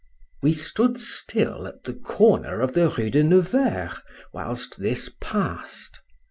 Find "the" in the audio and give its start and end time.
1.83-1.93, 2.73-2.89